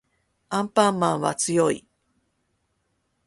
[0.49, 1.85] アンパンマンは強い